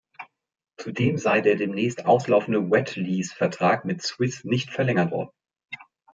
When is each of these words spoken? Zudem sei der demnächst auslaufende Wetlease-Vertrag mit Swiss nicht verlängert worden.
Zudem 0.77 1.19
sei 1.19 1.41
der 1.41 1.57
demnächst 1.57 2.05
auslaufende 2.07 2.71
Wetlease-Vertrag 2.71 3.85
mit 3.85 4.01
Swiss 4.01 4.43
nicht 4.43 4.71
verlängert 4.71 5.11
worden. 5.11 5.29